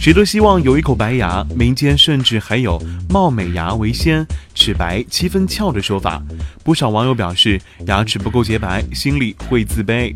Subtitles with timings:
[0.00, 2.80] 谁都希望有一口白牙，民间甚至还有
[3.10, 6.22] “貌美牙为先，齿白七分翘”的说法。
[6.62, 10.14] 不少网友表示，牙齿不够洁白，心里会自卑。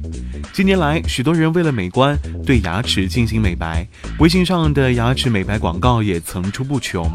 [0.52, 3.86] 近年来，许多人为了美观，对牙齿进行美白，
[4.18, 7.10] 微信上的牙齿美白广告也层出不穷。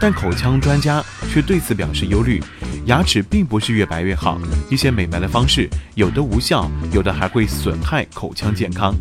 [0.00, 2.42] 但口腔专家却对此表示忧虑：
[2.86, 8.94] 牙齿并不是越白越好，一些美白的方式有的无效，有的还会损害口腔健康。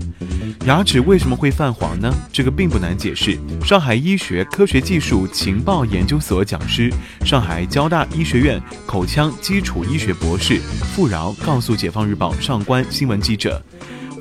[0.65, 2.13] 牙齿为什么会泛黄呢？
[2.31, 3.39] 这个并不难解释。
[3.65, 6.93] 上海医学科学技术情报研究所讲师、
[7.25, 10.59] 上海交大医学院口腔基础医学博士
[10.93, 13.59] 傅饶告诉《解放日报》上官新闻记者，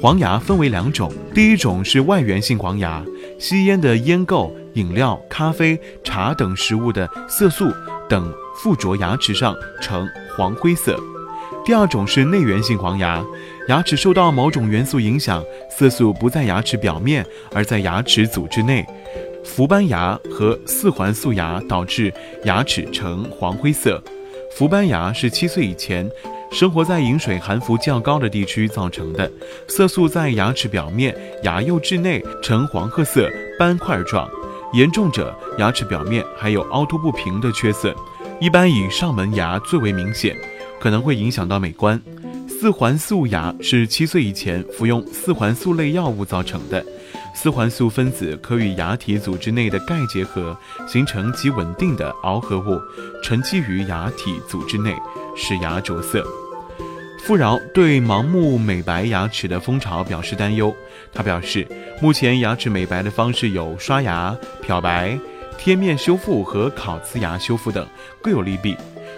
[0.00, 3.04] 黄牙分为两种，第一种是外源性黄牙，
[3.38, 7.70] 吸烟的烟垢、饮料、咖啡、茶等食物的色素
[8.08, 10.94] 等附着牙齿上呈黄灰色；
[11.64, 13.24] 第二种是内源性黄牙。
[13.68, 18.84] 牙齿受到某种元素影响，色素不在牙齿表面，而在牙齿组织内。
[19.42, 22.12] 氟斑牙和四环素牙导致
[22.44, 24.02] 牙齿呈黄灰色。
[24.54, 26.06] 氟斑牙是七岁以前
[26.52, 29.30] 生活在饮水含氟较高的地区造成的，
[29.68, 34.28] 色素在牙齿表面、牙釉质内呈黄褐色斑块状，
[34.74, 37.94] 严重者牙齿表面还有凹凸不平的缺损，
[38.40, 40.34] 一般以上门牙最为明显，
[40.80, 42.00] 可能会影响到美观。
[42.48, 46.82] 四环素牙是七岁以前服用四环素类药物造成的。
[47.34, 50.56] 四环素分子可与牙体组织内的钙结合，
[50.88, 52.80] 形成极稳定的螯合物，
[53.22, 54.96] 沉积于牙体组织内，
[55.36, 56.26] 使牙着色。
[57.22, 60.74] 富饶对盲目美白牙齿的风潮表示担忧。
[61.12, 61.66] 他表示，
[62.00, 65.18] 目前牙齿美白的方式有刷牙、漂白、
[65.60, 67.86] 贴面修复和烤瓷牙修复等，
[68.22, 68.74] 各有利弊。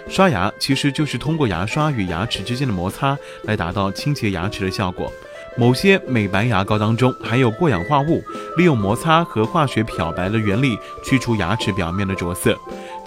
[0.09, 5.09] 刷牙其实就是通过牙刷与牙齿之间的摩擦来达到清洁牙齿的效果。
[5.55, 8.21] 某些美白牙膏当中含有过氧化物，
[8.57, 12.57] 利用摩擦和化学漂白的原理去除牙齿表面的着色，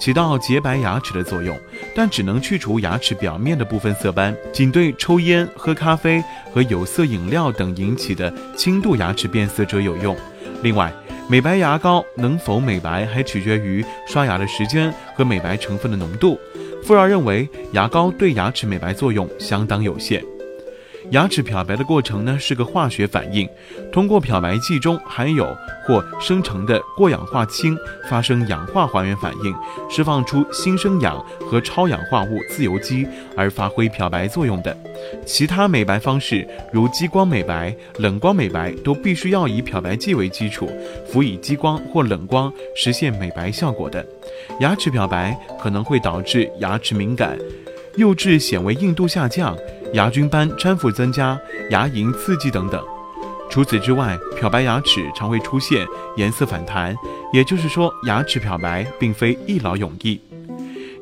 [0.00, 1.54] 起到洁白牙齿的作用，
[1.94, 6.24] 但只能去除牙齿表面的部分色斑，仅对抽烟、喝咖啡
[6.54, 10.16] 和有色饮料等引起的轻度牙齿变色者有用。
[10.62, 10.91] 另外，
[11.28, 16.38] 美白牙膏能否美白还取决于刷牙的时间和美白成分的浓度。
[16.84, 20.22] 富饶认为，牙膏对牙齿美白作用相当有限。
[21.12, 23.49] 牙齿漂白的过程呢是个化学反应，
[23.93, 25.56] 通过漂白剂中含有
[25.87, 27.78] 或生成的过氧化氢
[28.11, 29.55] 发生氧化还原反应，
[29.89, 33.06] 释放出新生氧和超氧化物自由基
[33.37, 34.77] 而发挥漂白作用的。
[35.25, 40.69] 其他美白方式如激光美白、冷光美白都必须要以漂白剂为基础，
[41.06, 44.05] 辅以激光或冷光实现美白效果的。
[44.59, 47.39] 牙齿漂白可能会导致牙齿敏感、
[47.97, 49.56] 釉质显微硬度下降。
[49.92, 51.38] 牙菌斑粘附增加、
[51.70, 52.82] 牙龈刺激等等。
[53.48, 55.86] 除此之外，漂白牙齿常会出现
[56.16, 56.94] 颜色反弹，
[57.32, 60.20] 也就是说，牙齿漂白并非一劳永逸。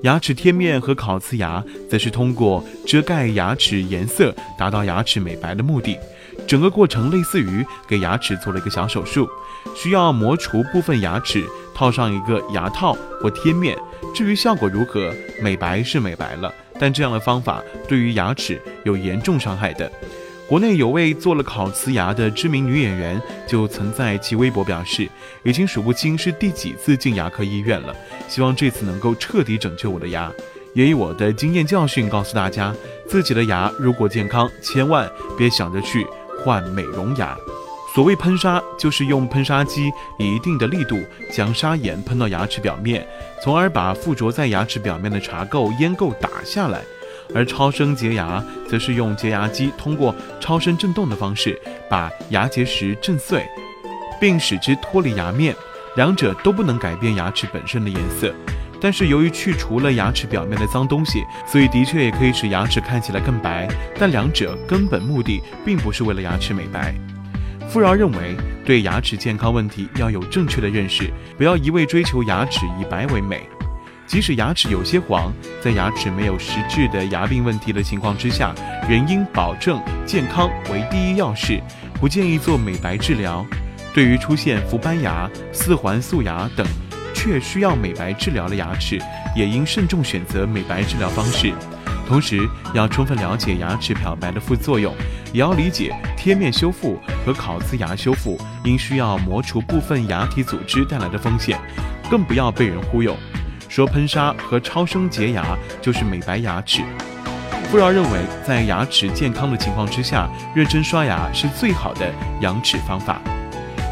[0.02, 5.98] 牙齿贴面和烤瓷牙则是通过遮盖牙齿颜色，达到牙齿美白的目的。
[6.46, 9.26] 整个过程类似于给牙齿做了一个小手术，
[9.74, 11.42] 需要磨除部分牙齿，
[11.74, 13.78] 套上一个牙套或贴面。
[14.14, 16.52] 至于效果如何，美白是美白了。
[16.78, 19.90] 但这样的方法对于牙齿有严重伤害的。
[20.46, 25.08] 国内有位做了烤瓷牙的知名女演员，就曾在其微博表示，
[25.42, 27.96] 已经数不清是第几次进牙科医院了，
[28.28, 30.30] 希望这次能够彻底拯救我的牙。
[30.74, 32.74] 也以我的经验教训告诉大家，
[33.08, 36.06] 自己的牙如果健康，千万别想着去
[36.44, 37.34] 换美容牙。
[37.94, 41.00] 所谓喷砂，就是用喷砂机以一定的力度
[41.30, 43.06] 将砂岩喷到牙齿表面，
[43.40, 46.80] 从而把附着在牙齿表面的茶垢、烟垢打下来；
[47.32, 51.56] 而超声洁牙则是用洁牙机通过超声振动的方式
[51.88, 53.46] 把牙结石震碎，
[54.20, 55.54] 并使之脱离牙面。
[55.94, 58.34] 两者都不能改变牙齿本身的颜色，
[58.80, 63.68] 但是由于去除了牙齿表面的脏东西，所以的确也可以使牙齿看起来更白。
[63.96, 66.92] 但两者根本目的并不是为了牙齿美白。
[67.74, 73.48] 富饶认为，对牙齿健康问题要有正确的认识，不要一味追求牙齿以白为美。
[74.06, 78.54] 即使牙齿有些黄，在牙齿没有实质的牙病问题的情况之下，
[78.88, 81.60] 仍应保证健康为第一要事，
[81.94, 83.44] 不建议做美白治疗。
[83.92, 86.64] 对于出现氟斑牙、四环素牙等
[87.12, 89.00] 确需要美白治疗的牙齿，
[89.34, 91.52] 也应慎重选择美白治疗方式。
[92.06, 92.38] 同时，
[92.72, 94.94] 要充分了解牙齿漂白的副作用，
[95.34, 96.96] 也要理解贴面修复
[97.26, 101.58] 和烤瓷牙修复因需要磨除部分牙体组织带来的风险，
[102.08, 103.16] 更不要被人忽悠，
[103.68, 105.44] 说喷砂和超声洁牙
[105.82, 106.82] 就是美白牙齿。
[107.68, 112.08] 傅饶认为，在牙齿健康的情况之下，认真刷牙是最好的
[112.40, 113.20] 养齿方法。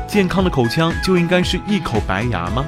[0.07, 2.65] 健康的口腔就应该是一口白牙吗？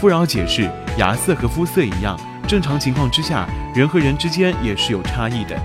[0.00, 0.68] 傅饶解释，
[0.98, 2.18] 牙色和肤色一样。
[2.48, 5.56] 正常情况之下，人和人之间也是有差异的。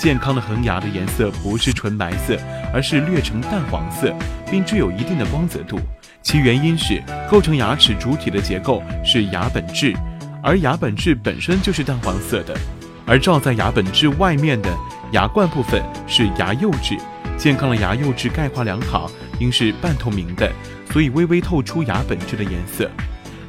[0.00, 2.34] 健康的恒牙的颜色不是纯白色，
[2.72, 4.10] 而是略呈淡黄色，
[4.50, 5.78] 并具有一定的光泽度。
[6.22, 8.40] 其原因是构成牙齿主体的。
[8.40, 9.94] 结构是牙本质，
[10.42, 12.56] 而牙本质本身就是淡黄色的。
[13.04, 14.74] 而罩在牙本质外面的。
[15.12, 16.96] 牙冠部分是牙釉质。
[17.36, 17.76] 健康的。
[17.76, 20.50] 牙釉质钙化良好，应是半透明的，
[20.90, 22.42] 所以微微透出牙本质的。
[22.42, 22.90] 颜色。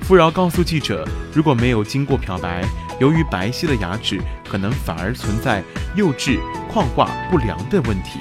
[0.02, 2.62] 富饶告诉记者，如果没有经过漂白，
[3.02, 5.64] 由于白皙的牙齿可能反而存在
[5.96, 6.40] 釉质
[6.70, 8.20] 矿化不良的问题。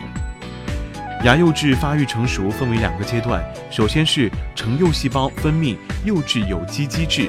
[1.23, 7.29] 牙釉质发育成熟分为两个阶段，首先是成釉细胞分泌釉质有机基质，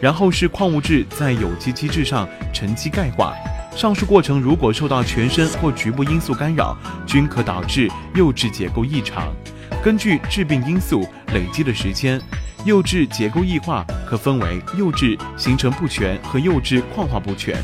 [0.00, 3.34] 然后是矿物质在有机基质上沉积钙化。
[3.74, 9.34] 上述过程如果受到全身或局部因素干扰，均可导致釉质结构异常。
[9.82, 12.20] 根据致病因素累积的时间。
[12.64, 17.56] 釉质结构异化可分为釉质形成不全和釉质矿化不全。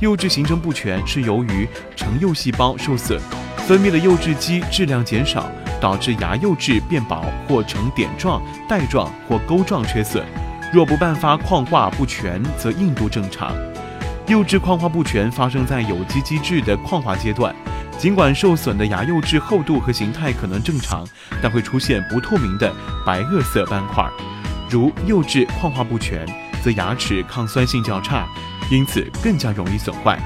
[0.00, 3.20] 釉质形成不全是由于成釉细胞受损，
[3.66, 5.50] 分泌的釉质基质量减少，
[5.80, 10.24] 导致牙釉质变薄或呈点状、带状或钩状缺损。
[10.72, 13.52] 若不伴发矿化不全，则硬度正常。
[14.26, 17.54] 釉质矿化不全发生在有机基质的矿化阶段，
[17.98, 21.04] 尽管受损的牙釉质厚度和形态可能正常，
[21.42, 22.72] 但会出现不透明的
[23.04, 24.08] 白褐色斑块。
[24.70, 26.24] 如釉质矿化不全，
[26.62, 28.24] 则牙齿抗酸性较差，
[28.70, 30.16] 因此更加容易损坏。